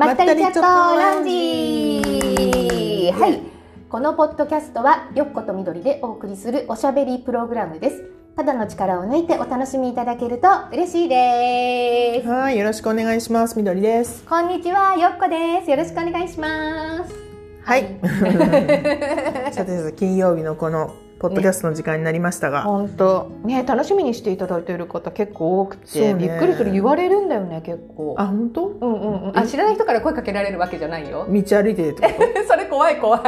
[0.00, 3.12] まったりチャットラウンジ。
[3.12, 3.42] はい。
[3.90, 8.10] このポッドキャストはよっことみどりでお送りするおしゃべりプログラムです。
[8.34, 12.28] 肌の力を抜いてお楽しみいただけると嬉しいです。
[12.28, 13.58] はい、よろしくお願いします。
[13.58, 14.24] みどりです。
[14.24, 15.70] こんにちはよっこです。
[15.70, 17.14] よろしくお願いします。
[17.62, 18.00] はい。
[19.52, 23.30] さてさて、金曜日のこのポッドキャストの時間になりましたが、本当。
[23.44, 26.18] ね楽しみにしていただいている方結構多くて、ね。
[26.18, 28.14] びっくりする言われるんだよね結構。
[28.16, 28.66] あ、本当？
[28.68, 29.38] うんうんうん。
[29.38, 31.26] あ知らない人から声かけられるわけじゃないよ。
[31.30, 31.94] 道歩いて
[32.48, 33.20] それ怖い怖い。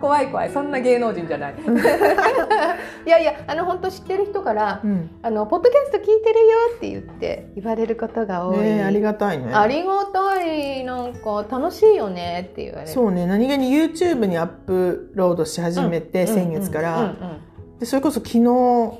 [0.00, 0.50] 怖い怖い。
[0.50, 1.54] そんな芸能人じゃない。
[3.04, 4.86] いやいやあの本当知ってる人からと？
[4.86, 5.10] うん。
[5.20, 9.52] あのポッドキャスト聞いてるよって言って言われることが多い、ねえありがたいね。
[9.52, 10.84] ありがたい。
[10.84, 12.88] なんか楽しいよねって言われる。
[12.88, 17.39] そうね、何気に YouTube にアップロードし始めて、先月から、うんうん
[17.80, 18.40] でそれこそ昨日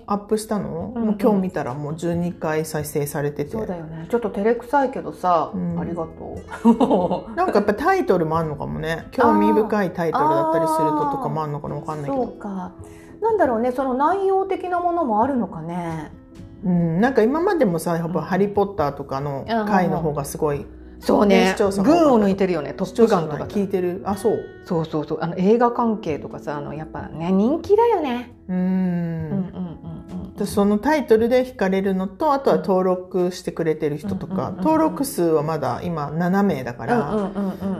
[0.06, 1.18] アップしたの、うんうん。
[1.18, 3.50] 今日見たらもう12回再生されてて。
[3.50, 4.06] そうだよね。
[4.10, 5.78] ちょっと照れくさいけどさ、うん。
[5.78, 7.32] ありがとう。
[7.36, 9.06] なんかやっぱタイトルもあるのかもね。
[9.10, 12.72] 興味深いタイトルだったりするととかもあるのかなわかんないけそうどか。
[13.20, 16.10] なんだろうねその内容的なものもあるのかね。
[16.64, 20.66] うん、なんか今までもさやっぱ「ハリー・ポッター」とかの回の方がすごい
[21.00, 21.56] そうね。
[21.58, 22.74] 群を抜いてるよね。
[22.74, 23.36] トップガンと。
[23.36, 24.02] か聞いてる。
[24.04, 24.44] あそう。
[24.64, 25.18] そうそうそう。
[25.22, 28.34] あの映画関係とかさあのやっぱね人気だよね。
[28.48, 30.34] うーんうんうんうん。
[30.34, 37.30] でそのタイトルで惹かれるのとあとは登録してくれてる人とか、登録数はまだ今7名だから、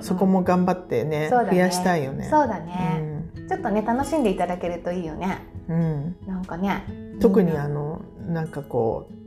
[0.00, 2.28] そこも頑張ってね増やしたいよね。
[2.30, 5.46] そうだね、ちょっとね楽しんでいただけるといいよね。
[5.68, 5.76] うん。
[5.76, 6.84] うんなんかね。
[7.20, 9.19] 特にあのなんかこう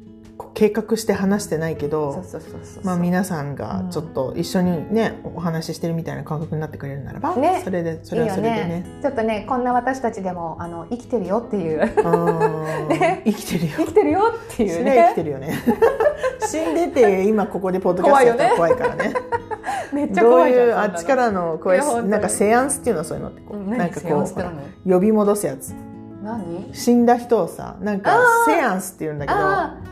[0.63, 2.23] 計画して話してないけど
[2.97, 7.61] 皆さんがちょっと一緒にね、お話ししてるみたいな感覚になってくれるならば、ね。
[7.65, 8.85] それでそれはそれでね。
[9.01, 11.79] ちょっとねこんな私たちでもあの生きてるよっていう。
[12.87, 13.23] ね。
[13.25, 13.71] 生きてるよ。
[13.77, 15.53] 生きてるよっていうそれは生きねてるよね。
[16.47, 19.13] 死んでて今ここでポッドキャストやったら怖いからね。
[19.91, 24.25] めっちゃどう怖いじゃんいうあっちからの声なんかセアンスっていうのはそういうのってこう、なんかこ
[24.87, 25.75] う呼び戻すやつ
[26.23, 26.73] 何？
[26.73, 29.39] 死んだ人をさなんかセアンスって言うんだけど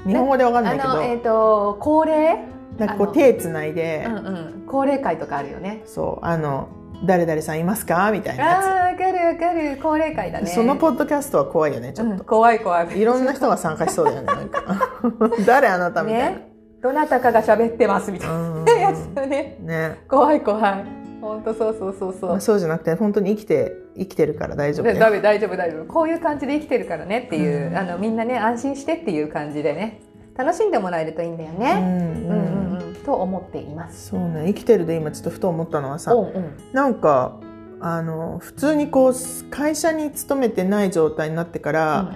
[0.10, 2.40] 日本語でわかんないけど、あのえっ、と高齢
[2.78, 4.64] なんかこう手つないで、うんうん。
[4.66, 5.84] 高齢会とかあるよね。
[5.86, 6.70] そうあの
[7.06, 8.12] 誰々さんいますか？
[8.12, 8.66] みたいなやつ。
[8.66, 9.80] ああわかるわかる。
[9.82, 10.48] 高齢会だね。
[10.48, 13.00] そのポッドキャストは怖いよねちょっと、うん怖い怖い。
[13.00, 14.62] いろんな人が参加しそうだよねなんか。
[15.46, 16.48] 誰あなたみたいな、ね。
[16.82, 20.00] どなたかが喋ってますみたいうんなやつだねね。
[20.08, 22.30] 怖い怖い本当そうそうそうそう。
[22.32, 25.86] まあそうじゃなくて本当に生きて生きてるから大丈夫でね大丈夫大丈夫。
[25.86, 27.78] こういう感じで生きてるからねっていう、うん。
[27.78, 30.02] あのみんなね安心してっていう感じでね。
[30.34, 32.30] 楽しんでもらえるといいんだよね、うんうん。
[32.30, 32.96] うんうんうん。
[32.96, 34.08] と思っています。
[34.08, 34.46] そうね。
[34.48, 36.54] 生きてるで今ちょっとふと思ったのはさうんうん。
[36.74, 37.38] なんか
[37.82, 39.14] あの普通にこう
[39.50, 42.14] 会社に勤めてない状態になってから、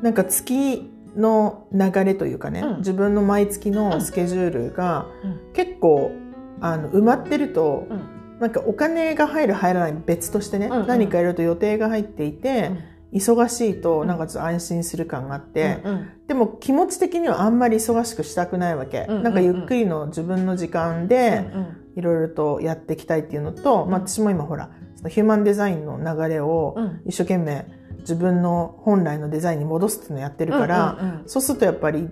[0.00, 2.78] なんか月の流れというかね、うん。
[2.78, 5.52] 自分の毎月のスケジュールがうん。
[5.52, 6.12] 結構
[6.60, 10.86] あの埋まってると、うんなんかお金が入る入らない別としてね、うんうん。
[10.86, 12.70] 何かやると予定が入っていて、
[13.12, 16.08] 忙しいとなんかちょっと安心する感があって、うんうん。
[16.26, 19.22] でも気持ち的にはあんまり忙しくしたくないわけ、うんうんうん。
[19.24, 21.50] なんかゆっくりの自分の時間で
[21.96, 27.00] いろいろとやっていきたいっていうのと、まあ、私も今ほらそのヒューマンデザインの流れをうん。
[27.06, 27.66] 一生懸命
[28.00, 31.28] 自分の本来のデザインに戻すっていうのをやってるから、うんうんうん。
[31.28, 32.08] そうするとやっぱり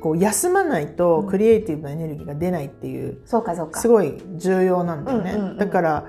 [0.00, 3.80] こう休まないとクリエイティブなエネルギーが出ないっていうそうかそうか。
[3.80, 5.56] すごい重要なんだよね、うんうんうん。
[5.58, 6.06] だから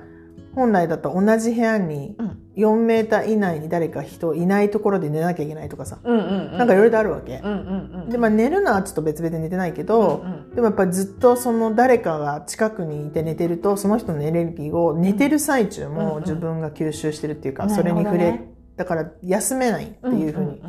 [0.55, 2.39] 本来だと同じ部屋にうん。
[2.55, 8.09] 4メーター以内に誰か人いないところで寝なきゃいけないとかさ、うんうんうんなんかいろいろあるわけ、うんうんうん。
[8.09, 10.55] でまあ寝るのはちょっと別々で寝てないけど、うんうん。
[10.55, 15.95] でもやっぱりずっとその誰かが近くにいて寝てるとその人のエネルギーを寝てる最中うんうん。
[15.95, 18.09] も自分が吸収してるっていうか、なるほどね。
[18.09, 20.61] それに触れだから休めないっていうふうに、んん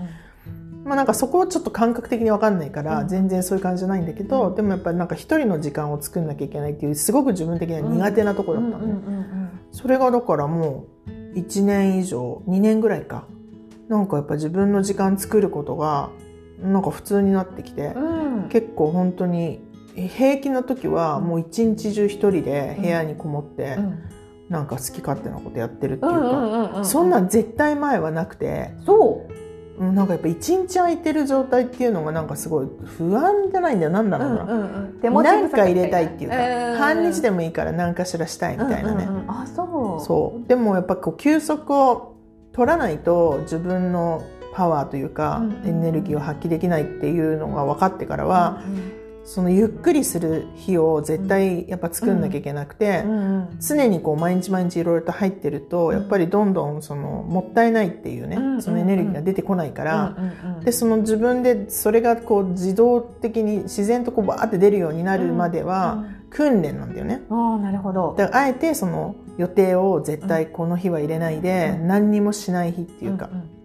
[0.84, 3.08] まあなんかそこをちょっと感覚的に分かんないから、うん。
[3.08, 4.54] 全然そういう感じじゃないんだけど、うん。
[4.54, 13.26] でもやっぱりなんか一人の時間を作んなきゃいけないっていうすごく自分的には苦手なところだったのね、うんうんうんそれがだからもう1年以上2年ぐらいか。
[13.88, 16.10] なんかやっぱ自分の時間作ることが
[16.60, 18.48] なんか普通になってきて、うん。
[18.48, 19.60] 結構本当に
[19.94, 23.99] 平気な時はもう一日中一人で部屋にこもって、うん。
[24.49, 29.32] なんか好き勝手なことやってるっていうか、そんなん絶対前はなくて、そう。
[29.32, 29.50] うん
[29.81, 33.91] なんかやっぱ一日空いてる状態っていうのがなんかすごい不安じゃないんだよ。
[33.91, 35.23] なんだろうな、うんうんうん。
[35.23, 39.31] なんか入れたいっていうか、うん半日でもいいから何かしらしたいみたいなね、うんうんうん。
[39.31, 40.05] あそう。
[40.05, 40.49] そう。
[40.49, 42.17] でもやっぱこう休息を
[42.53, 44.23] 取らないと自分の
[44.53, 49.00] パワーというか、うんうんエネルギーを発揮できないっていうのが分かってからは、うん
[49.32, 53.05] そのゆっくりする日を絶対やっぱ作んなきゃいけなくて、
[53.61, 55.94] 常にこう毎日毎日いろいろと入ってると、うん。
[55.94, 60.17] やっぱりどんどんそのもったいないっていうね、うんそのエネルギーが出てこないから、
[60.65, 67.23] でその自分でそれがこう自動的に自然とこうバーって出るようになるまでは、訓練なんだよね。
[67.31, 68.17] おーなるほど。
[68.19, 73.59] だからあえてその予定を絶対この日は入れないで、うん何にもしない日っていうか、んん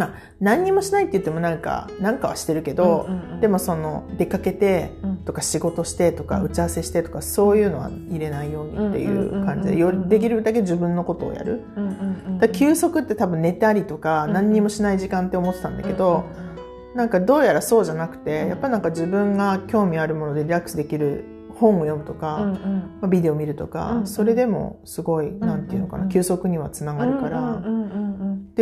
[0.00, 3.40] まあ何にもしないって言ってもなんかなんかはしてるけど、うんうんうん。
[3.40, 5.16] でもその出かけてうん。
[5.18, 6.44] とか仕事してとかうん。
[6.46, 11.60] 打ち合わせしてとかそういうのは入れないようにっていう感じでできるだけ自分のことをやる。
[11.76, 16.50] うんうんうんだから休息って多分寝たりとかうん何にもしない時間って思ってたんだけど、うんうん
[16.92, 18.48] なんかどうやらそうじゃなくて、うん。
[18.48, 21.24] やっぱなんか自分が興味あるものでリラックスできる
[21.54, 22.98] 本を読むとか、うんうん。
[23.00, 28.09] まあ、ビデオ見るとか、うんそれでもすごい、なんていうのかな、うん休息にはつながるから、うんうんうんうん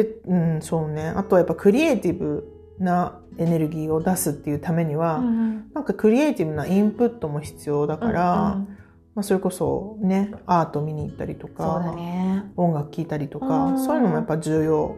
[0.03, 1.09] で、うん、そうね。
[1.09, 2.47] あとはやっぱクリエイティブ
[2.79, 5.71] なエネルギーを出すっていうためには、うんうん。
[5.75, 8.69] なんかクリエイティブなインプットも必要だから、うんうん。
[9.15, 12.45] まあ、それこそねアート見に行ったりとか、ね。
[12.57, 14.97] 音楽聴いたりとか、うんそういうのもやっぱ重要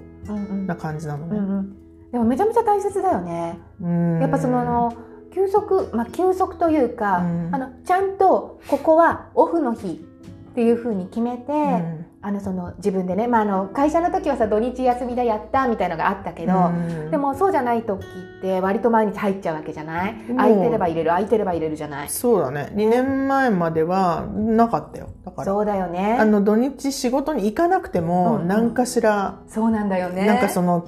[0.66, 1.38] な感じなのね。
[1.38, 1.76] うんうん。
[2.12, 3.58] でもめちゃめちゃ大切だよね。
[3.80, 4.20] うん。
[4.20, 4.92] やっぱその
[5.32, 7.54] 休息、まあ休息というか、うん。
[7.54, 9.88] あのちゃんとここはオフの日
[10.50, 16.52] っていうふうに決めて、うんあのその自分でね、まああの会社の時はさ土日休みだやったみたいのがあったけど。
[16.52, 17.10] うん。
[17.10, 20.14] でもそうじゃない時って割と毎日入っちゃうわけじゃない？
[20.36, 22.08] 空いてれば入れる空いてれば入れるじゃない？
[22.10, 22.70] そうだね。
[22.74, 25.08] 2年前まではなかったよ。
[25.24, 25.44] だから。
[25.46, 26.18] そうだよね。
[26.20, 28.48] あの土日仕事に行かなくてもうんうん。
[28.48, 30.26] 何かしら、そうなんだよね。
[30.26, 30.86] なんかその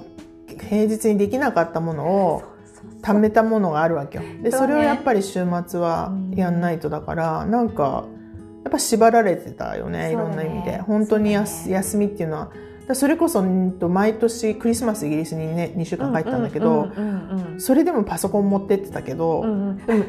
[0.69, 2.43] 平日にできなかったものを
[3.01, 4.25] 貯めたものがあるわけよ。
[4.43, 8.05] でそれをやっぱり週末はやんないとだからなんか
[8.73, 11.73] ぱ縛られてたよねいろんな意味で、本当にやそうだね。
[11.75, 12.51] 休みっていうのは。
[12.95, 20.05] それこそうんと毎年クリスマスイギリスにね2週間帰ったんだけど、うんうんうんそれでもパソコン持ってってたけど、うんうん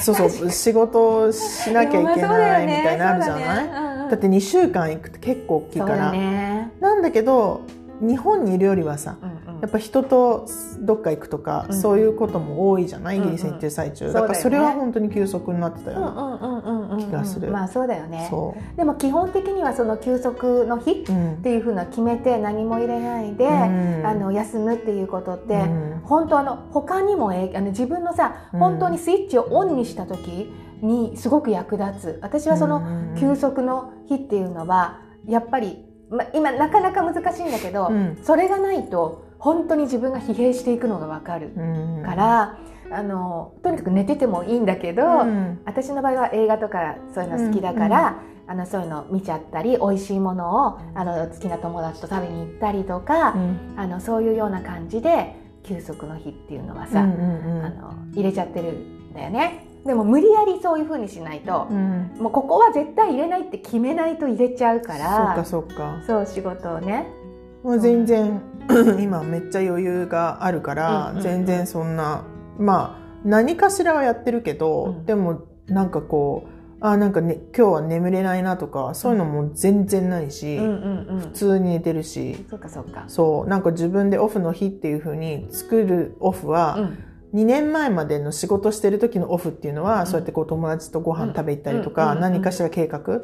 [0.00, 3.68] そうそう仕事しなきゃいけないみたいなのあるじゃない？
[3.68, 6.72] だ,、だって2週間行くって結構大きいから、ね。
[6.80, 7.60] なんだけど
[8.00, 9.60] 日本にいるよりはさうんうん。
[9.60, 10.46] やっぱ人と
[10.80, 13.18] どっか行くとか、うんそういうことも多いじゃない？
[13.18, 16.75] イうんギリスに行ってる最中、うんだからそれは本当に休息になってたような、うんうん
[17.06, 18.26] うんうんうん気がするまあそうだよね。
[18.30, 21.32] そでも基本的にはその休息の日う、うん。
[21.34, 24.02] っていうふうな決めて何も入れないで、うん。
[24.04, 26.00] あの休むっていうことって、うん。
[26.04, 28.60] 本当あの他にもえあの自分のさうん。
[28.60, 32.18] 本当にスイッチをオンにした時にすごく役立つ。
[32.22, 38.18] 私はそのうん休息の日っていうのはやっぱり、ま、今なかなか難しいんだけど、うん。
[38.22, 42.02] それがないと本当に自分が疲弊していくのが分かるうん。
[42.04, 42.58] から、
[42.90, 45.60] あのとにかく寝ててもいいんだけど、うん。
[45.64, 53.74] 私の場合は映画とかそういうの好きだから、あのそういうの見ちゃったり美味しいものをあの好きな友達と食べに行ったりとか、うん。
[53.76, 57.64] あのそういうような感じで休息の日っていうのはさ、うんうんうん。
[57.64, 59.66] あの入れちゃってるんだよね。
[59.84, 62.10] でも無理やりそういう風にしないとう、ん。
[62.18, 66.02] もうここは絶対入れないって決めないと入れちゃうからそっかそっか。
[66.06, 67.06] そう仕事をね。
[67.62, 68.40] もう全然
[69.00, 71.22] 今めっちゃ余裕があるから、うんうんうん。
[71.22, 72.24] 全然そんな
[72.58, 75.06] まあ何かしらはやってるけど、うん。
[75.06, 81.20] でもなんかこうあなんか、ね、今日は眠れないなとかそういうのも全然ないし、うんうんうん。
[81.20, 82.44] 普通に寝てるし。
[82.48, 83.04] そうかそうか。
[83.08, 86.98] そうなんか自分でオフの日っていう風に作るオフは、うん。
[87.40, 90.06] 2年前までの仕事してる時のオフっていうのは、うん。
[90.06, 93.22] そうやってこう友達とご飯食べ行ったりとか、うん何かしら計画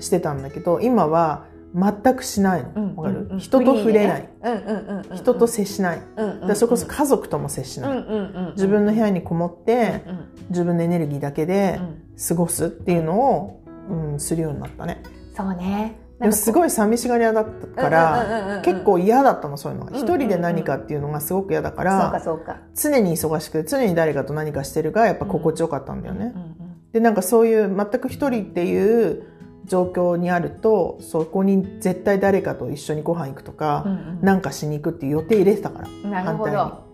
[0.00, 3.38] してたんだけど今は全くしないの、うん。
[3.38, 5.16] 人と触れない、うんうんうんうん。
[5.16, 6.00] 人と接しない、
[6.46, 12.04] だそれこそ家族とも接しない、うんうんうん自分の部屋にこもって、うん自分のエネルギーだけでうん。
[12.28, 15.02] 過ごすっていうのを、うん、するようになったね。
[15.36, 15.98] そうね。
[16.20, 19.96] でもすいごい寂しがり屋だったから、結構嫌だったのそういうのが。
[19.96, 22.58] 一人で何かっていうのがすごく嫌だかそうら、かそうか。
[22.74, 26.56] 常に忙しくて常に誰かと何かしてるがやっぱ心地よかったんだよね、うんうん。
[26.92, 29.24] でなんかそういう全く一人っていう
[29.66, 36.84] 状況にあるとそこに絶対誰かと一緒にご飯行くとか、うんうんなんかしに行くっていう予定入れてたからなるほど。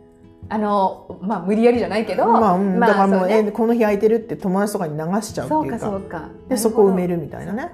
[0.48, 6.28] あのまあ無理やりじゃないけど、まあ、うんだからもう、ねえこの日空いてるって友達とかに流しちゃうってそうかいうかそうか。
[6.48, 7.70] でそこを埋めるるみたいなね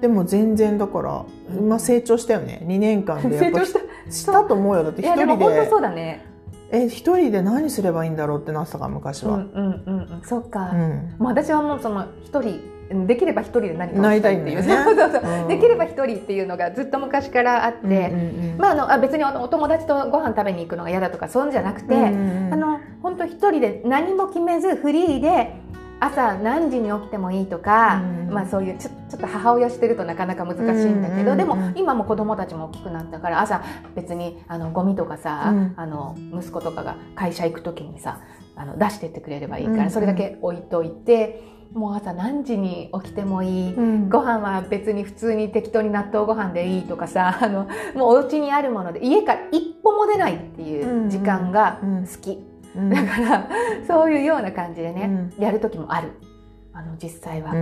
[0.00, 1.24] でも全然だから、
[1.60, 3.80] まあ、成長したよね2年間でやっぱ成長した。
[4.10, 6.24] したと思うよだっていやで一人でも本当そうだね。
[6.70, 10.22] え一人で何すればいいんだろうってなってたから昔は、うんうんうんうん。
[10.24, 10.70] そうか。
[10.72, 12.60] うん私はもうその一人
[13.06, 14.66] できれば一人で何かしたいっていう。
[14.66, 15.46] ね。
[15.48, 18.10] できれば一人っていうのがずっと昔からあって、
[18.58, 22.54] まああのあ別にあのお友達とご飯食べに行くのが嫌だとかそういうんじゃなくて、うんうんうん。
[22.54, 25.54] あの本当一人で何も決めずフリーで
[26.00, 33.62] 朝何時に起きてもいいとか、うんまあそういうちょちょっと母親してるとなかなか難しいんだけど、でも今も子供たちも大きくなったから朝
[33.94, 35.74] 別にあのゴミとかさ、うん。
[35.76, 38.20] あの息子とかが会社行く時にさ
[38.56, 41.42] あの出してってくれればいいから、それだけ置いといて
[41.74, 43.74] もう朝何時に起きてもいい。
[43.74, 44.08] うん。
[44.08, 51.96] ご飯は別に普通に適当に納豆ご飯でいいとかさ あのもうお家にあるもので家から一歩も出ないっていう時間がうん。
[51.98, 52.90] うん好き、うん。
[52.90, 53.48] だから
[53.86, 56.12] そういうような感じでね、やる時もある。
[56.72, 57.52] あの実際は。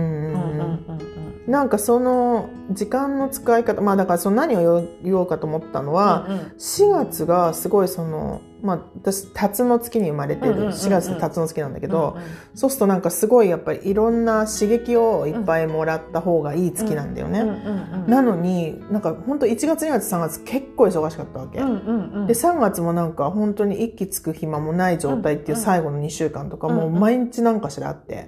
[1.47, 6.39] なんかその時間の使い方まあだからその何を言おう言おうかと思ったのは、うんうん。
[6.57, 10.51] 4月がすごいそのまあ私辰の月に生まれてる。
[10.51, 10.73] うんうんうんうん。
[10.73, 12.17] 4月って辰の月なんだけど、
[12.55, 17.43] そうするとなんかすごいやっぱりいろんな刺激をいっぱいもらった方がいい月なんだよね。
[18.07, 21.59] なのになんか本当1月2月3月結構忙しかったわけ。
[21.59, 28.25] で3月もなんか本当に一気つく暇もない状態っていう最後の2週間とかもう毎日なんかしらあって。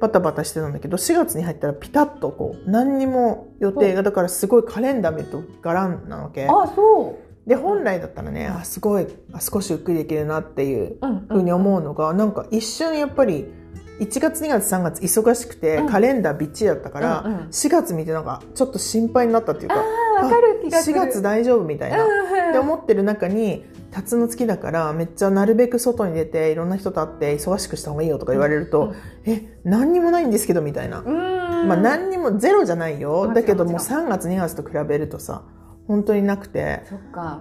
[0.00, 6.46] バタバタしてたんだけど4月に入ったらピタッとこう何にも予定がだからすごいカレンダー見るとガランなわけ。
[6.46, 7.31] あそう。
[7.46, 13.52] で本来だったらねあすごいあ少しゆっくりできるなっていううんふうに思うのがなんか一瞬やっぱり
[14.00, 15.88] 1月2月3月忙しくてうん。
[15.88, 17.38] カレンダーびっちりだったからうんうん。
[17.48, 19.74] 4月見てなんかちょっと心配になったっていうか
[20.20, 21.00] あわかる気がす4る。
[21.08, 28.94] 月大丈夫みたいなうんって思ってる中に辰の月だからめっちゃなるべく外に出ていろんな人と会って忙しくした方がいいよとか言われると、うん。
[29.30, 33.30] え何にもないんですけどみたいな、まあ何にもゼロじゃないよ。
[33.34, 35.42] だけどもうもちろ3月2月と比べるとさ
[35.92, 36.80] 本当になくて。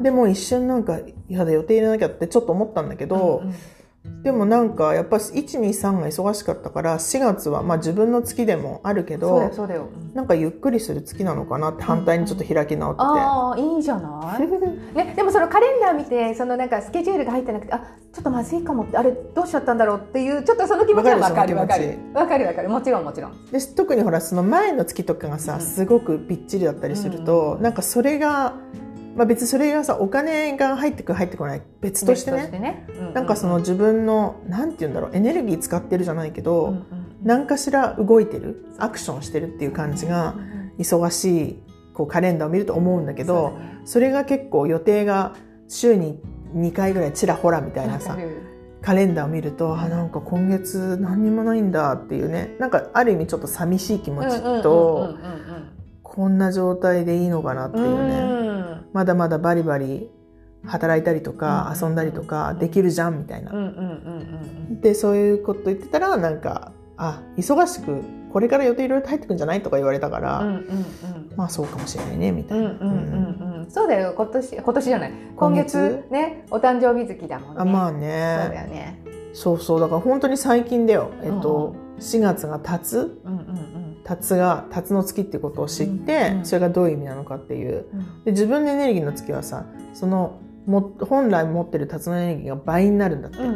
[0.02, 3.56] でも一瞬なんかやだ予定入れなきゃってちょっと思ったんだけど、うんうん
[4.24, 9.90] でもなんかやっぱ123が忙しかったから4月はまあ自分の月でもあるけどそうだよ。
[10.16, 13.04] なんかゆっくりする月なのかなって反対にちょっと開き直ってて。
[13.06, 14.48] ああいいじゃない？
[14.96, 17.80] ねでもそのカレンダー見てそのなんかスケジュールが入ってなくてあ
[18.12, 23.32] ちょっとまずいかもってあれどうしちゃったんだろうっていうちょっとその気持ちはわかるわかるるわかるわかるもちろんもちろん。
[23.52, 28.54] で特にほらその前の月とかがさ、うんすごくびっちりだったりすると、うんなんかそれが、
[29.16, 31.62] まあ、別にそれがさお金が入ってくる入ってこない。
[31.82, 32.38] 別としてね。
[32.52, 32.86] 別ね。
[32.90, 40.36] ううなんかその自分のなんて言うんだろうエネルギー使ってるじゃないけど、うんうん何かしら動いてるアクションしてるっていう感じが
[40.80, 41.64] 忙しい
[41.94, 43.82] こうカレンダーを見ると思うんだけどそね。
[43.86, 45.36] それが結構予定が
[45.68, 46.20] 週に
[46.56, 48.18] 2回ぐらいちらほらみたいなさ
[48.82, 52.56] カレンダーを見るとあなんか今月何にもないんだっていうね。
[52.60, 55.16] なんかある意味ちょっと寂しい気持ちと
[56.14, 58.20] こんな状態でいいのかなってうんうんうんいうね。
[58.20, 58.86] うん。
[58.92, 60.12] まだまだバリバリ
[60.66, 61.82] 働いたりとかうん。
[61.82, 63.52] 遊んだりとかできるじゃんみたいな。
[63.54, 68.02] うんうんうんうんでそういうこと言ってたらなんかあ忙しく
[68.32, 70.66] これから予定いろいろ入ってくんじゃないとか言われたから、うんうんうん。
[71.38, 73.72] まあそうかもしれないねみたいな、うんうんうんうん。
[73.72, 74.14] そうだよ。
[74.16, 75.12] 今年今年じゃない。
[75.12, 76.04] 今今月？
[76.10, 77.62] 月ねお誕生日月だもんね。
[77.62, 79.04] あまあそうだねよね。
[79.34, 79.80] そうそう。
[79.80, 81.12] だから本当に最近だよ。
[81.24, 83.22] えっと、4月が経つ？
[83.24, 83.61] うんうん
[84.16, 86.46] 辰が辰の月っていうことを知って、うんうん。
[86.46, 87.86] それがどういう意味なのかっていう。
[87.94, 88.24] うん。
[88.26, 93.50] で自分のエネルギーの月はさそのも本来持ってる辰のエネルギーが倍になるんだって、うんう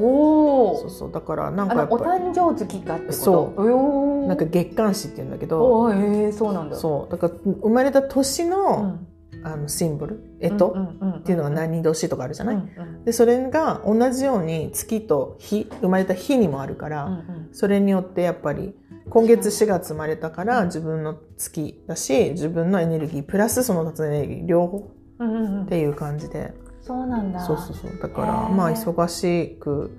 [0.00, 0.04] ん。
[0.04, 1.12] おおそうそう。
[1.12, 2.24] だからなんかおやっぱり。
[2.24, 3.18] 誕生月がってこと？
[3.18, 4.26] そう。
[4.26, 5.64] なんか月刊誌っていうんだけど。
[5.64, 6.76] おーえー、そうなんだ。
[6.76, 7.12] そう。
[7.12, 9.06] だから生まれた年うの,、ん。
[9.44, 13.04] あのシンボル干支、っていうのが何年とかあるじゃない、うんうん。
[13.04, 17.48] でそれが同じように月と日生まれた日にもあるから、うんうん。
[17.50, 18.72] それによってやっぱり
[19.10, 27.40] 今月4月生まれたから自分の月だし自分のエネルギープラスその辰のエネルギー両方うんうんうんっていう感じでそうなんだ。
[27.40, 27.98] そうそうそう。
[28.00, 29.96] だからまあ忙しく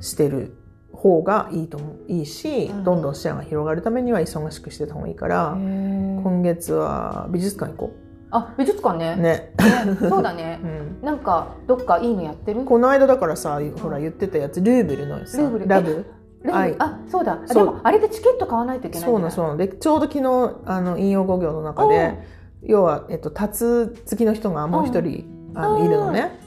[0.00, 0.54] してる
[0.92, 2.84] 方がいいと思ういいし、うん。
[2.84, 7.94] どんどん視野が広がるためには忙しくしてた方がいいから、今月は美術館行こ
[8.32, 9.14] あ美術館ね。
[9.18, 9.52] うね、
[9.94, 10.60] ねそうだね。
[10.62, 12.64] うん、なんかどっかいいのやってる？
[12.64, 15.68] この間だからさほら言ってたやつルーブルのさルーブル。
[15.68, 16.06] ラブ？
[16.78, 17.36] あそうだ。
[17.46, 22.18] でもあれでチケット買わないといけないそうなんそうでちょうど昨日あの引用語行の中で
[22.62, 26.38] 要は、えっと、辰月の人がもう一人、あうんのいるのね。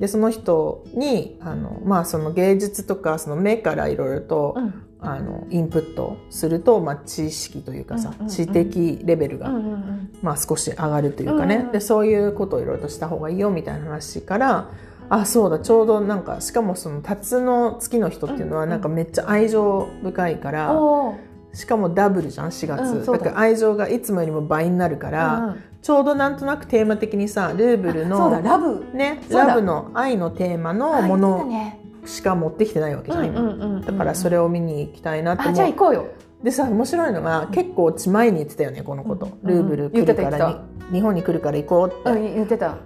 [0.00, 4.82] でその人にあの、まあ、その芸術とかその目からいろいろと、うん。
[5.04, 10.10] あのインプットすると、まあ、知識というかさ、知的レベルが、うんうんうん。
[10.22, 11.72] まあ、少し上がるというかね、うんうん。
[11.72, 14.70] でそういうことをいろいろとした方がいいよみたいな話から
[15.14, 15.58] あそうだ。
[15.58, 18.70] ちょうどなんかしかもその辰の月の人っていうのはうんうん。
[18.70, 20.72] なんかめっちゃ愛情深いから。
[20.72, 21.16] おー。
[21.54, 23.12] しかもダブルじゃん4月、うんだ。
[23.12, 25.62] だから愛情がいつもよりも倍になるから、うんうん。
[25.82, 28.86] ちょうどなんとなくテーマ的にさルーブルのラブ。
[28.94, 31.78] ねラブの愛のテーマのものね。
[32.06, 33.80] しか持ってきてないわけじゃん、今うんうんうんうん。
[33.82, 35.54] だからそれを見に行きたいなってあ思う。
[35.56, 36.06] じゃあ行こうよ。
[36.42, 40.48] でさ面白いのが結構うち前に言ってたよねこのこと、うんルーブル来るから
[40.90, 40.96] に。
[40.96, 42.76] 日本に来るから行こうって、うん言ってた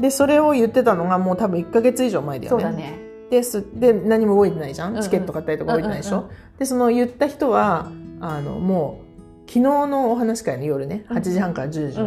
[0.00, 2.62] でそれを言ってたのがもう多分1か月以上前だよね。
[2.62, 2.98] そうだね。
[3.30, 3.64] です。
[3.74, 9.00] で何も動いてないじゃん、チケット買ったりとか動いてないでしょ、でその言った人はあのも
[9.46, 11.98] う昨日のお話会の夜ね8時半から10時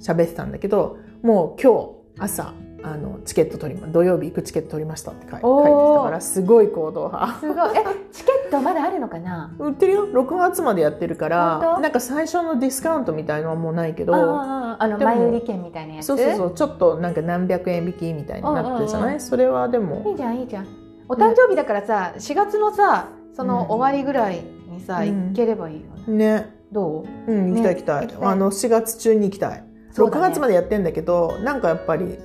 [0.00, 7.40] 喋ってたんだけど、もう今日朝あのチケット取りま土曜日行くチケット取りましたって書いてきたからすごい行動派。
[7.40, 7.70] すごい。
[7.76, 9.52] えチケットまだあるのかな？
[9.58, 10.06] 売ってるよ。
[10.08, 16.06] 6月までやってるからなんか最初のディスカウントみたいのはもうないけどあの前売り券みたいなやつ？
[16.06, 20.66] そうそうそうちょっとなんか何百円引きみたいになってるじゃない、それはでもいいじゃんいいじゃん。
[21.08, 23.66] お誕生日だからさ4月のさそのうん。
[23.76, 24.36] 終わりぐらい
[24.68, 25.28] ににさ、うん。
[25.30, 26.14] 行ければいいよね。
[26.14, 26.54] ね。
[26.70, 27.32] どう？
[27.32, 30.28] うん行きたい行きたい,、あの4月中に行きたい、6そうだね。
[30.28, 32.18] 月までやってんだけどなんかやっぱり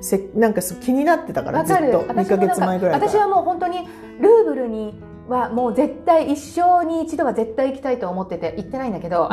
[0.00, 3.10] せなんか気になってたからずっと2ヶ私もなんか月前ぐらいから。
[3.10, 3.78] 私はもう本当に
[4.20, 4.94] ルーブルに
[5.28, 9.28] はもう絶対一生に一度は絶対行きたいと思ってて行ってないんだけど、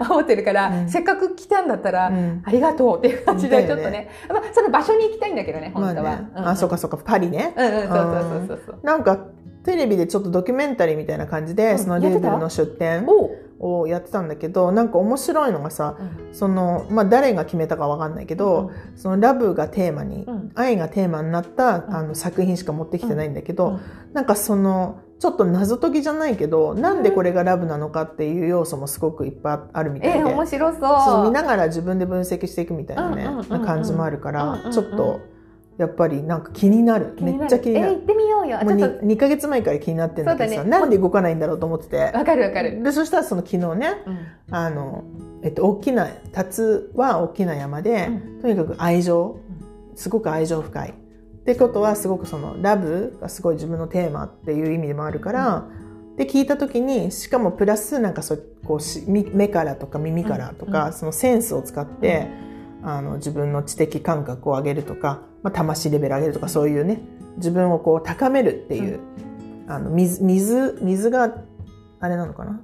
[0.00, 0.88] 思ってるから、うん。
[0.88, 2.42] せっかく来たんだったら、うん。
[2.44, 4.10] ありがとうっていう感じでちょっとだよね。
[4.28, 6.48] まあ、その場所に行きたいんだけどね本当は、まあね、うん。
[6.48, 9.16] あそうかそうかパリね、うんうんそうそうそうそうなんか
[9.64, 11.78] テレビでちょっとドキュメンタリーみたいな感じで、うん。
[11.78, 13.04] そのルーブルの出店。
[13.06, 16.34] おうをやってたんだけどなんか面白いのがさうん。
[16.34, 20.52] その、まあ、誰が決めたかわかんないけど、そのラブがテーマに、うん。
[20.54, 21.96] 愛がテーマになった、ん。
[21.96, 23.80] あの作品しか持ってきてないんだけど、うん。
[24.12, 30.80] なんかそのちょっと謎解きじゃないけどなんでこれがラブなのかっていう要素もすごくいっぱいあるみたいで、えー、面白そう。
[30.80, 34.72] そう見ながら自分で分析していくみたいなね、うんうんうんうんな感じもあるから、うんうんうん。
[34.72, 35.20] ちょっと
[35.78, 37.16] やっぱりなんか気になる。
[37.20, 37.86] めっちゃ気になる。
[37.86, 37.98] えー行。
[37.98, 38.60] ってみようよ。
[38.60, 39.04] あもうちょっと。
[39.04, 40.70] 2, ヶ月前から気になってんだけどさ、ね。
[40.70, 41.96] なんで動かないんだろうと思ってて。
[42.14, 44.54] わかるわかる、でそしたらその昨日ねうん。
[44.54, 45.04] あの、
[45.42, 48.40] えっと、大きな竜は大きな山で、うん。
[48.40, 49.38] とにかく愛情
[49.94, 50.90] すごく愛情深い。
[50.90, 50.92] っ
[51.44, 55.68] てことはすごくそのラブがすごい自分のテーマっていう意味でもあるから、
[56.16, 60.92] で聞いた時にしかもプラスなんかそうこうしみ目からとか耳からとか、うん。
[60.92, 62.26] そのセンスを使って、
[62.82, 67.00] あの自分の知的感覚を上げるとか、まあ、魂レベル上げるとかそういうね
[67.36, 68.98] 自分をこう高めるっていう、
[69.68, 71.36] あの水水水が
[72.00, 72.60] あれなのかな？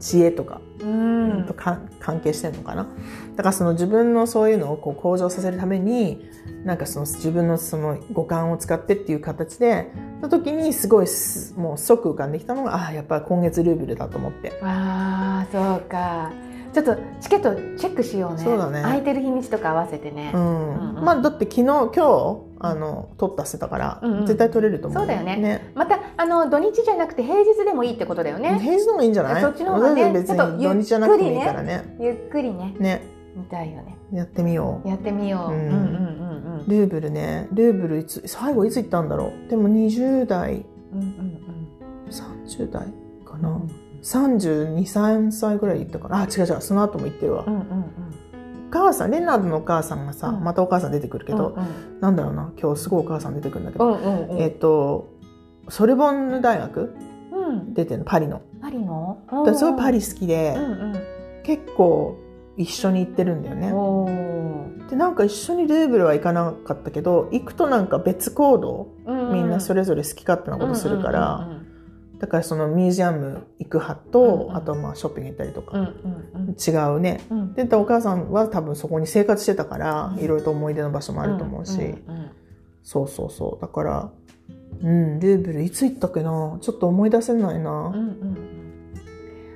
[0.00, 1.44] 知恵とかうん。
[1.46, 2.88] とか関係してるのかな？
[3.36, 6.24] だからその自分のそういうのをこう向上させるために
[6.64, 14.58] なんかその自分のその五感を使ってっていう形での時にすごいすもう即浮かんできたのがああやっぱり今月ルーブルだと思って。
[14.62, 16.32] ああそうか
[16.74, 18.42] ちょっとチケットチェックしようね。
[18.42, 18.82] そうだね。
[18.82, 21.04] 空いてる日にちとか合わせてね、うん、うんうん。
[21.04, 24.26] まあだって昨日今日あの取ったせたから、うんうん。
[24.26, 25.70] 絶対取れると思うそうだよね。
[25.74, 28.58] またあの土日じゃなくて平日でもいいってことだよね。
[28.58, 29.42] 平日の方がいいんじゃない？
[29.42, 31.96] そっちの方がね私別に土日じゃなくてもいいからね。
[32.00, 32.74] ゆっくりね。
[32.78, 33.02] ね。
[33.36, 33.96] 見たいよね。
[34.12, 34.88] やってみよう。
[34.88, 36.68] やってみよう、ううんん、うんうん。
[36.68, 37.48] ルーブルね。
[37.52, 39.50] ルーブルいつ最後いつ行ったんだろう？
[39.50, 40.64] でも20代。
[40.92, 41.44] うんうんうん。
[42.10, 42.86] 30代
[43.24, 43.60] かな、
[44.04, 47.68] 323歳ぐらい行ったからあ違う違うその後も行ってるわ、うんうんうん。
[48.68, 50.44] お母さんレナードのお母さんがさ、うん。
[50.44, 51.56] またお母さん出てくるけど、
[52.00, 54.38] なんだろうな今日すごいお母さん出てくるんだけど、うんうんうん。
[54.40, 55.08] えっ、と
[55.68, 56.94] ソルボンヌ大学
[57.32, 57.74] うん。
[57.74, 58.42] 出てるのパリの。
[58.60, 59.18] パリの？
[59.28, 60.94] 私すごいパリ好きで、うん
[61.44, 62.18] 結構
[62.56, 63.68] 一緒に行ってるんだよね。
[64.88, 71.63] でなんか一緒にルーブルは行かなかったけど行くとなんか別行動うんみんなそれぞれ好き勝手なことするから、うんうん
[72.24, 74.40] だからそのミュージアム行く派と、うん。
[74.48, 77.20] うんあとまあショッピング行ったりとか、うんうん違うね。
[77.28, 77.38] うん。
[77.40, 82.30] うんでお母さんは多分そこに生活してたから、いろいろと思い出の場所もあると思うし、んん
[82.82, 83.60] そうそうそう。
[83.60, 84.10] だから
[84.82, 86.56] うんルーブルいつ行ったっけな？
[86.62, 87.70] ちょっと思い出せないな。
[87.70, 88.36] うんうんうん。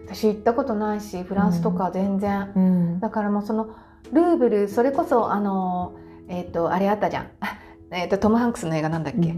[0.07, 3.71] 私行ったことないしフランスとか全然、うん、だからもうその
[4.13, 5.97] ルーブルそれこそあの
[6.29, 7.31] えっ、とあれあったじゃん
[7.91, 9.35] えっ、とトム・ハンクスの映画なんだっけ、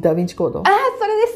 [0.00, 0.60] ダヴィンチコード。
[0.60, 1.34] あそれです、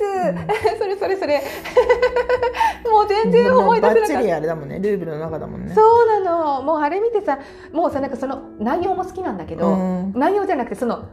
[0.78, 1.42] それそれそれ。
[2.90, 4.78] もう全然思い出せなかっバッチリあれだもんね。
[4.78, 5.68] ルーブルの中だもんね。
[5.70, 6.62] たそうなの。
[6.62, 7.38] もうあれ見てさ
[7.72, 10.12] もうさなんかその内容も好きなんだけど、うん。
[10.14, 11.04] 内容じゃなくてその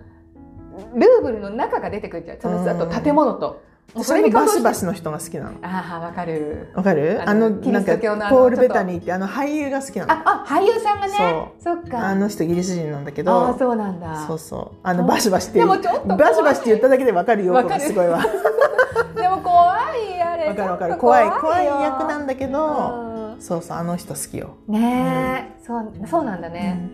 [0.94, 2.40] ルーブルの中が出てくるじゃん。
[2.40, 2.70] そのうん。
[2.70, 3.62] あと建物と、
[4.04, 5.52] それにバシバシの人が好きなの。
[5.62, 6.68] ああわかる。
[6.76, 7.22] わかる？
[7.26, 10.12] ああのなんかポール・ベタニーってあの俳優が好きなの。
[10.12, 11.52] ああ俳優さんがね。
[11.60, 12.08] そっか。
[12.08, 13.48] あの人イギリス人なんだけあど。
[13.48, 14.26] あそうなんだ。
[14.28, 14.78] そうそう。
[14.84, 17.82] あのバシバシってでもちょっとバシバシって言っただけでわかるよわかる。
[17.82, 18.22] すごいわ
[19.16, 20.48] でも怖いあれ。
[20.50, 20.96] わかるわかる。
[20.98, 21.34] 怖いよ。
[21.40, 22.66] 怖い役なんだけど。
[23.10, 23.42] うん。
[23.42, 24.56] そうそうあの人好きよ。
[24.68, 26.90] ねえ、そうそうなんだね、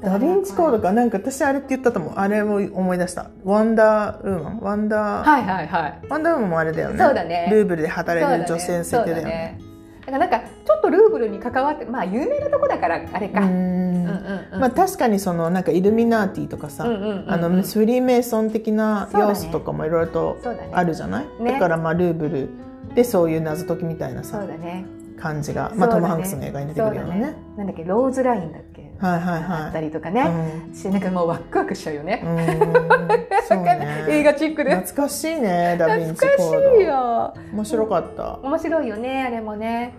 [0.00, 2.12] ダヴィンチコードかなんか私あれって言ったと思う。
[2.16, 3.30] あれを思い出した。
[3.44, 4.60] ワンダーウーマン？
[4.60, 6.00] ワンダー、はいはいはい。
[6.08, 6.98] ワンダーウーマンもあれだよね。
[7.04, 7.48] そうだね。
[7.50, 9.30] ルーブルで働いてる女性そう設定だよね。
[9.30, 9.60] ね
[10.00, 14.04] だからなんかちょっとルーブルに関わってまあ有名なとこだからあれか、ううん。
[14.04, 14.60] んうんうん。
[14.60, 16.88] まあ確かにそのなんかイルミナーティとかさ、あ
[17.36, 20.38] のフリーメイソン的な要素とかもいろいろと
[20.72, 21.52] あるじゃない、ね。
[21.52, 22.48] だからまあルーブル
[22.94, 24.86] でそういう謎解きみたいなそさうだね
[25.20, 27.20] 感じが、まあ、トム・ハンクスの映画に出てくるようなね。
[27.20, 28.92] そうだなんだっけローズラインだっけ？
[28.98, 30.24] はいはいあったはいりとかね、
[30.72, 34.06] しなんかもうワックワクしちゃうよね、 ね。
[34.08, 34.74] 映画チックで。
[34.76, 37.34] 懐かしいねダヴィンチコードしいよ。
[37.52, 38.38] 面白かった。
[38.42, 39.94] 面白いよねあれもね。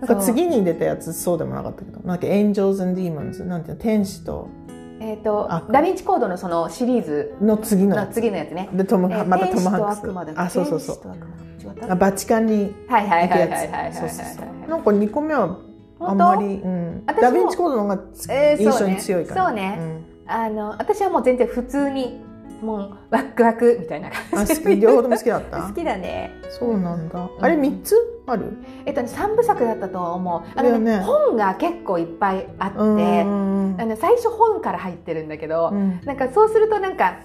[0.00, 2.00] なんか次に出たやつそうでもなかったけど。
[2.06, 4.48] なんか Angels Demons なんていうの天使と
[5.04, 7.34] えっ、とあダヴィンチコードのそのシリーズ。
[7.40, 8.06] の次の。
[8.06, 8.70] 次のやつね。
[8.72, 10.38] でトム、えーまたトム・ハンクス。
[10.40, 10.98] あそうそうそう。
[11.88, 14.46] あバチカンにはいはいはいはいはいそうそうそう。
[14.46, 15.58] はいなんか2個目は
[16.00, 19.78] あんまり、うん、ダヴィンチコードの方がえー印象に強いから、そうね。
[20.26, 22.23] あの私はもう全然普通に
[22.64, 24.56] もうワックワクみたいな感じ。
[24.60, 25.62] 好き両方とも好きだった？
[25.62, 26.32] 好きだね。
[26.50, 27.30] そうなんだ、ん。
[27.40, 27.94] あれ3つ？
[28.26, 28.56] ある？
[28.86, 30.42] えっとね三部作だったと思う。
[30.58, 31.02] あの、ねね。
[31.04, 36.00] 本が結構いっぱいあって、うんあの最初本から入ってるんだけど、うん。
[36.04, 37.20] なんかそうするとなんか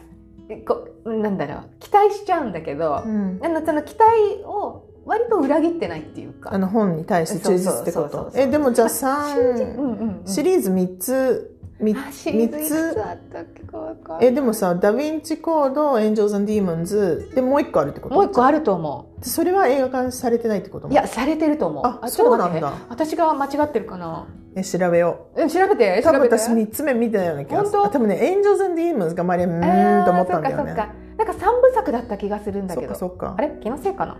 [0.50, 3.40] えこうなんだろう期待しちゃうんだけど、うん。
[3.42, 6.54] あのその期待を割と裏切ってないっていうか。
[6.54, 8.32] あの本に対して忠実ってこと？
[8.36, 13.64] えでもじゃあう3んうんうん、シリーズ3つみあシリーズい三くつつあったっけ？
[13.64, 14.28] かわかんない。
[14.28, 18.16] えでもさダ・ヴィンチコード Angels Demons でもう一個あるってこと？
[18.16, 21.84] もう一個あると思それは映画化されてないってことういやされてると思う。
[21.86, 22.74] あそうなんだ。
[22.90, 24.28] 私が間違ってるかな？
[24.56, 25.42] え調べよう。
[25.44, 26.38] うん調べて多分調べて。
[26.38, 27.82] 私3つ目見てないような気がする。
[27.82, 30.74] 多分ねエンジェルズ・ディーモンズがまりうーんと思ったんだよね。
[30.74, 32.92] なんか三部作だった気がするんだそけど。
[32.92, 33.36] っかそっか。
[33.38, 33.58] あれ？
[33.62, 34.18] 気のせいかな？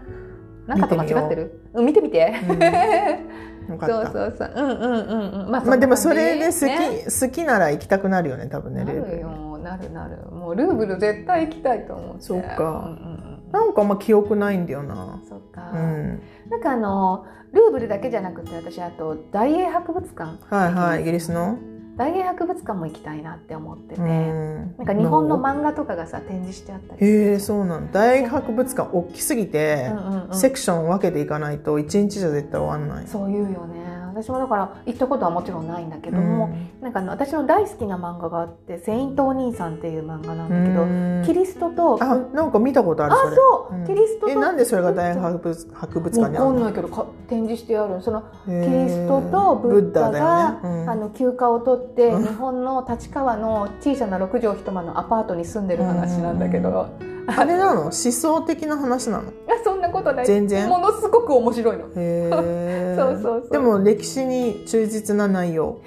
[0.70, 1.62] なんかと間違ってる？
[1.74, 3.80] うん見てみて、うん。
[3.80, 4.12] そうった。
[4.12, 4.62] そうそうう。
[4.62, 5.52] んうんうんうん。
[5.52, 7.06] まあまあでもそれで好き、ね。
[7.06, 12.22] 好きなら行きたくなるよね多分ねなルーブるよなるなるもうルーブル絶対行きたいと思って。
[12.22, 12.48] そうか。
[12.58, 13.14] うんうん
[13.46, 13.52] うん。
[13.52, 15.22] なんかあんま記憶ないんだよな。
[15.28, 16.22] そっか、うん。
[16.50, 20.38] なんかあのルーブルだけじゃなくて私あと大英博物館。
[20.56, 21.02] はいはい。
[21.02, 21.58] イギリスの？
[22.00, 24.74] 大英博物館も行きたいなって思ってて、うん。
[24.78, 28.00] なんか日本の漫画とかがさ展示してあったりへえそうなんだ。
[28.00, 30.34] 大博物館大きすぎて、うんうんうん。
[30.34, 33.08] セクション分けていかないと一日じゃ絶対終わんない。
[33.08, 36.50] そう言うよね私もだから行ったことはもちろんないんだけども、
[36.82, 41.24] なんかあの私の大好きな漫画があって「セイントお兄さん」っていう漫画なんだけど、うん。
[41.26, 43.36] キリストとあなんか見たことあるあそれ。
[43.36, 43.88] そう、うん。
[43.88, 46.60] キリストとえなんでそれが大博物博物館にあるの？
[46.60, 48.02] ないけどか展示してある。
[48.02, 50.60] そのキリストとブッダがね。
[50.64, 50.90] うん。
[50.90, 56.88] あの休暇を取って、うん日本の立川の小さな6畳一間のアパートに住んでる話なんだけど、
[57.28, 57.82] あれなの？
[57.84, 59.24] 思想的な話なの？
[59.24, 60.26] いやそんなことない。
[60.26, 60.70] 全然？
[60.70, 61.86] ものすごく面白いの。
[62.96, 63.50] そうそうそう。
[63.52, 65.82] でも歴史に忠実な内容。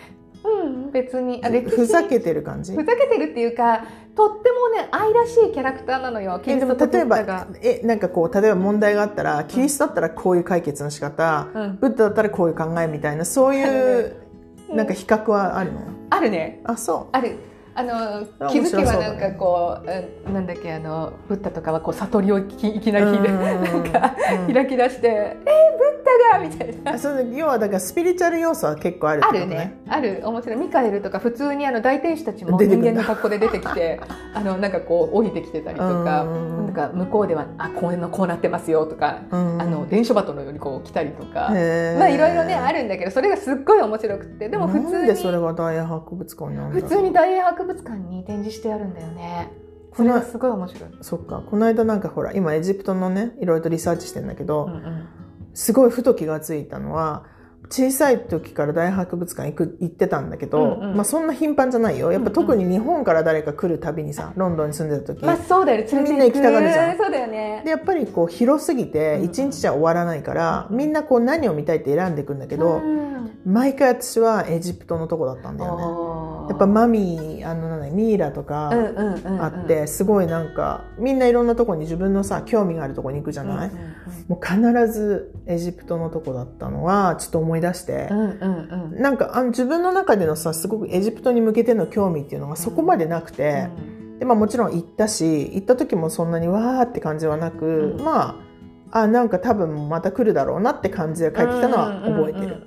[0.44, 1.40] うん別に。
[1.44, 2.75] あ歴史ふざけてる感じ？
[2.75, 11.79] ふざけてるっていうかとってもね愛らしいキャラクターなのよキリストとブえばッダが、えなんかこう例えば問題があったらキリストだったらこういう解決の仕方、うん。
[11.81, 14.16] ブッダだったらこういう考えみたいなそういう
[14.68, 14.77] うん。
[14.77, 16.61] なんか比較はあるの、あるね。
[16.64, 17.38] あそある
[17.75, 19.91] あの気づけばなんかこう、
[20.27, 24.15] うんなんだっけあのブッダとかはこう悟りをいきいきなり、うんなんか
[24.47, 24.55] うん。
[24.55, 26.99] 開き出して「えー、ブッダが!」みたいな。
[26.99, 29.79] その要はだからスピリチュアル要素は結構あるってあことるね。
[29.89, 30.21] ある。
[30.25, 30.57] 面白い。
[30.57, 34.01] ミカエルとか普通にあの大天使たちも人間の格好で出てきて
[34.35, 41.51] あのなんかこう降りてきてたりとかうんなんか向こうでは「あこういうのこうなってますよ」とか、うんあの伝書バトのようにこう来たりとか。
[41.51, 49.51] まあいろいろねあるんだけどそれがすっごい面白くてでも普通なんでそれにが大博物館にあるん普通に大英博物館に展示してあるんだよね。
[49.94, 51.42] それがすごい面白い、そっか。
[51.51, 55.09] この間なんかほら今エジプトのねいろいろとリサーチしてんだけど、うんうん。
[55.53, 57.25] すごいふと気がついたのは
[57.68, 60.96] 小さい時から大博物館行く行ってたんだけど、うんうん。
[60.96, 62.11] まあそんな頻繁じゃないよ。
[62.11, 62.46] やっぱうんうん。
[62.46, 65.87] 特に日本から誰か来るたびにさロンドンに住んでた時、まあそうだよ。
[66.03, 66.96] みんな行きたがるじゃん。
[66.96, 67.61] そうだよね。
[67.64, 73.03] でやっぱりこう広すぎてうん一日じゃ終わらないから、みんなこう何を見たいって選んでいくんだけど、うん
[73.44, 75.83] 毎回私はエジプトのとこだったんだよね
[76.48, 78.70] やっぱマミーあのなんだミイラとか、
[79.40, 83.70] あってすごいなんかみんないろんなとこに自分のさ興味があるとこに行くじゃない、
[84.28, 84.61] もう必
[84.92, 88.09] ずエジプトのとこだったのはちょっと思い出して。
[88.11, 93.68] う、なんかあの自分の中でのさすごくエジプトに向けての興味っていうのがそこまでなくて、
[94.18, 98.05] でまあ、もちろん行ったし行った時もそんなにわーって感じはなく、うん。
[98.05, 98.52] まあ
[98.94, 102.66] あなんか多分また来るだろうなって感じで帰ってきたのは覚えてる、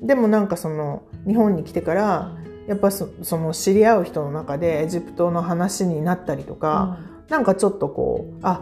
[0.00, 2.36] でもなんかその日本に来てから
[2.68, 8.60] やっぱそその知り合う人の中でエジプトの話になったりとか、なんかちょっとこうあ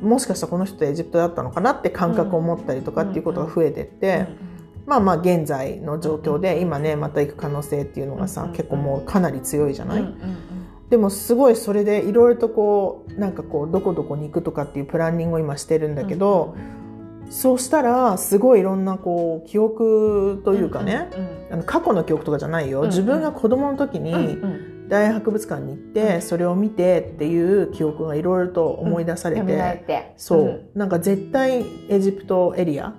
[0.00, 4.28] もしかしたらこの人エジプトだったのかなって感覚を持ったりとかっていうことが増えてって、
[4.86, 8.52] まあまあ現在の状況で今ねまた行く可能性っていうのがさ、うん。
[8.52, 10.88] 結構もうかなり強いじゃない、うんうんうん。
[10.88, 16.54] でもすごいそれでいろいろとこうなんかこうどこどこに行くとかっていうプランニングを今してるんだけど、
[17.30, 21.10] そうしたらすごいいろんなこう記憶というかね、
[21.50, 24.38] あの過去の記憶とかじゃないよ、自分が子供の時に、
[24.88, 26.22] 大博物館に行って、うん。
[26.22, 32.94] それを見てっていう記憶がいろいろと思い出されて、そう、なんか絶対エジプトエリア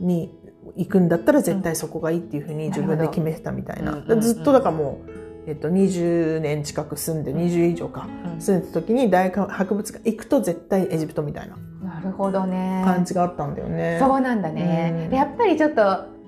[0.00, 0.34] に
[0.76, 5.10] 行くんだったら絶対そこがいいっていうふうに自分で決めてたみたいな、ずっとだからもう、
[5.46, 8.40] えっと、20年近く住んで20以上かうん。
[8.40, 11.56] 住んでた時に大博物館行くと絶対エジプトみたいな
[12.02, 12.82] なるほどね。
[12.84, 13.98] 感じがあったんだよね。
[14.00, 15.10] そうなんだね、うん。
[15.10, 15.82] でやっぱりちょっと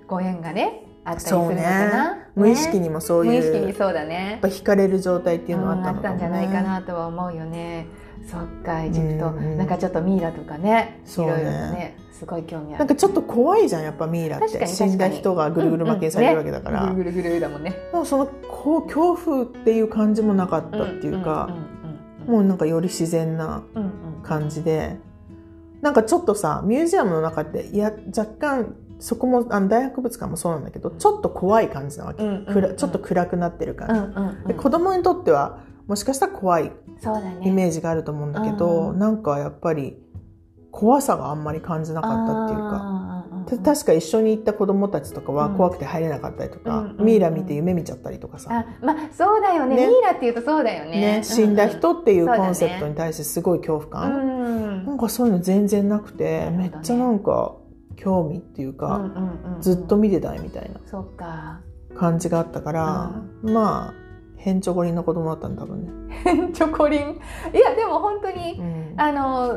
[0.06, 2.22] ご縁がねあったりするのかな、ね。
[2.35, 4.38] 無意識にもそういう無意識にやっそうだね。
[4.42, 5.90] ぱ惹かれる状態っていうのはあったね。
[5.90, 7.87] うんあったんじゃないかなとは思うよね。
[8.30, 9.58] そっかエジプト、うんうん。
[9.58, 11.32] なんかちょっとミイラとかねいそうね。
[11.32, 12.78] ろいろとねすごい興味ある。
[12.78, 14.66] なんかちょっと怖いじゃんやっぱミイラって。
[14.66, 17.04] 死んだ人がぐるぐる巻きにされるわけだから、うんうんね。
[17.04, 17.70] ぐるぐるぐるだもんね。
[17.70, 21.72] でもそのこう恐怖っていう感じもなかったっていうか、うんうん
[22.22, 23.92] もうなんかより自然なうんうん。
[24.22, 24.96] 感じで
[25.83, 32.55] なんかちょっとさミュージアムの中っていや若干そこもあの大博物館もそうなんだけどちょっと怖い感じなわけ、うんうんうん。
[32.55, 34.45] 暗ちょっと暗くなってるう感じ、んうんうん。
[34.47, 36.73] で子供にとってはもしかしたら怖い
[37.42, 38.99] イメージがあると思うんだけど、うん。
[38.99, 40.01] なんかやっぱり
[40.72, 43.02] 怖さがあんまり感じなかったっていうか。
[43.62, 45.56] 確か一緒に行った子供たちとかはうん。
[45.56, 49.76] 怖くて入れなかったりとか、うんミイラ見て夢見ちゃったりとかさ、あまあそうだよね。
[49.76, 49.87] ね。
[49.87, 51.18] ミイラっていうとそうだよね。
[51.18, 54.24] ね死んだ人っていうコンセプトに対してすごい恐怖うん感、う
[54.82, 54.87] ん。
[54.87, 57.54] なんかそういうの全然なくて、めっちゃなんか
[57.96, 59.11] 興味っていううんか、
[59.61, 61.61] ずっと見てたいみたいなそっか。
[61.94, 63.11] 感じがあったから、
[63.42, 63.94] まあ
[64.44, 67.05] へんちょこりんの子供だったんだ多分ね、チョコリンい
[67.59, 68.94] やでも本当にうん。
[68.96, 69.55] あの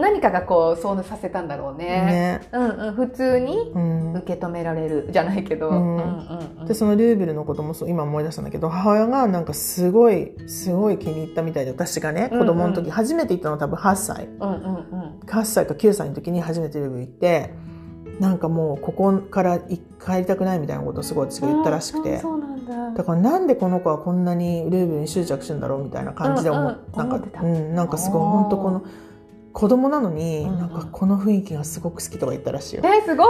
[0.00, 1.86] 何かがこうそうさせたんだろうね。
[1.86, 2.48] ね。
[2.52, 2.94] うんうん。
[2.94, 4.14] 普通にうん。
[4.18, 5.08] 受け止められる。
[5.10, 5.96] じゃないけど、うん。
[5.96, 6.66] うんうんうん。
[6.66, 14.28] でそのルーブルのこともそう今思い出したんだけど母親がなんかすごいすごい気に入ったみたいで私がね子供の時、うんうん初めて行ったの多分8歳。
[14.40, 15.20] うんうんうん。
[15.26, 17.50] 8歳か9歳の時に初めてルーブル行って
[18.20, 22.18] なんかもうここからい帰りたくないみたいなことをすごい私が言ったらしくて。
[22.18, 27.08] あそうなんだだからなんでこの子はこんなにルーブルに執着してるんだろうみたいな感じで思っうんうん。
[27.10, 28.84] なんかうんなんかすごい本当この
[29.52, 30.58] 子供なのに、うんうん。
[30.60, 32.82] なんかこの雰囲気がすごく好きとか言ったらしいよ。
[32.84, 33.26] えすごい。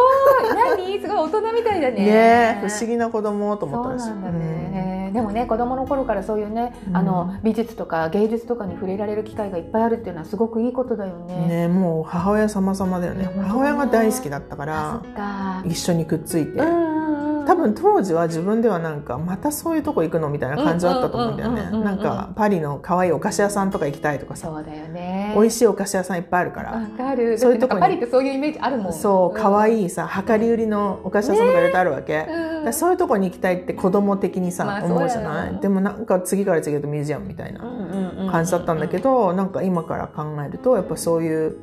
[0.77, 1.01] 何？
[1.01, 1.95] すごい大人みたいだね。
[1.95, 3.93] ねえ不思議な子供と思った。
[3.95, 4.09] らしい。
[4.11, 6.97] なんだね、でもね子供の頃からそういうね、うん。
[6.97, 11.67] あの美術とか芸術とかに触れられる機会がいっぱいあるっていうのはすごくいいことだようんね。
[11.67, 13.25] ねもう母親様々だよね。
[13.25, 15.63] ね母親が大好きだったかあら。
[15.65, 17.00] 一緒にくっついて、うん、
[17.51, 21.63] 多分当時は自分ではなんかまたそういうとこ行くのみたいな感じはあったと思うんだよね。
[21.83, 24.47] なんかパリの可愛いお菓子屋さんとか行きたいとかさ。
[24.47, 25.33] そうだよね。
[25.35, 27.37] 美味しいお菓子屋さんいっぱいあるから、わかる。
[27.39, 28.93] そういうとこパリってそういうイメージあるもん。
[28.93, 29.73] そう可い。
[29.73, 32.65] 愛いさ量り売りのお菓子屋さんとかいろいろあるわけ、だかうん。
[32.67, 35.59] らそういうとこに行きたいって子供的にさ、まあ思うじゃない？
[35.61, 37.59] でもなんか次から次へとミュージアムみたいな
[38.31, 41.57] 感じだったんだけど、なんか今から考えるとやっぱそういう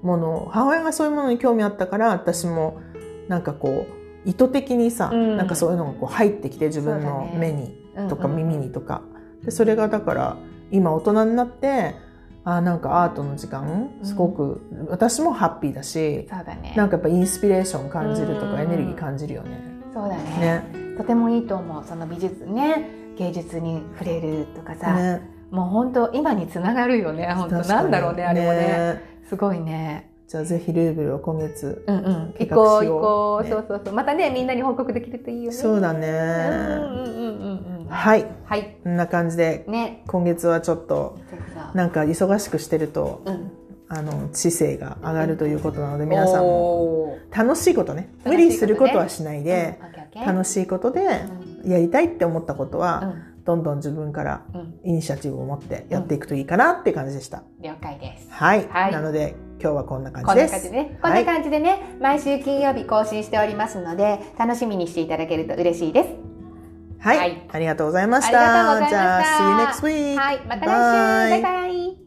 [0.00, 2.80] ものを母親がそういうものに興味あったから私も
[3.28, 7.76] なんかこう意図的にさ、うんなんかそういうのがこう入ってきて自分の目に
[8.08, 9.02] とか耳にとか、
[9.44, 10.36] でそれがだから
[10.70, 11.94] 今大人になって
[12.44, 16.74] あーなんかアートの時間すごく、私もハッピーだしそうだね。
[16.76, 19.62] なんかやっぱインスピレーション感じるとうんかエネルギー感じるよね。
[19.92, 20.22] そうだね
[20.72, 21.84] ねとてもいいと思う。
[21.86, 27.32] その美術ね、芸術に触れるとかさ、ねもう本当今につながるよね。
[27.32, 29.02] 本当なんだろうねあれもね。
[29.28, 30.10] すごいね。
[30.26, 32.34] じゃあぜひルーブルを今月うんうん。
[32.38, 33.94] 計行こう行こう、ねそうそうそう。
[33.94, 35.56] またねみんなに報告できるといいよね。
[35.56, 36.08] そうだうんね。
[36.08, 37.86] うんうんうんうん。
[37.88, 38.26] はい。
[38.44, 38.76] はい。
[38.82, 40.02] こんな感じで、ね。
[40.06, 41.18] 今月はちょっと、
[41.74, 43.52] なんか忙しくしてると、うん。
[43.88, 49.78] あの、知性が上がるということなので、皆さんもも楽しいことね、ね理することはしないで、
[50.14, 51.20] 楽ししいことで
[51.64, 54.74] いやりたいって思ったことうは、んどんどん自分からうん。
[54.84, 57.42] イニシアチブを持ってやっていくといいかなって感じでした。
[57.60, 58.26] 了解です。
[58.30, 58.66] はい。
[58.68, 60.52] はいなので、今日はこんな感こんじです。
[60.52, 60.98] な感じでね。
[61.00, 66.10] こんな感じでね、毎週金曜日更新しておりますので、楽しみにしていただけると嬉しいです。
[67.00, 67.18] はい。
[67.18, 68.20] はいありがとうございま。
[68.20, 70.18] したじゃあ、see you next week.
[70.18, 70.40] はい。
[70.46, 71.42] また来週。
[71.42, 72.03] バイバイ。